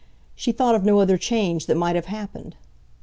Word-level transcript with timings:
She 0.33 0.51
thought 0.51 0.73
of 0.73 0.83
no 0.83 0.99
other 0.99 1.15
change 1.15 1.67
that 1.67 1.77
might 1.77 1.95
have 1.95 2.05
happened. 2.07 2.55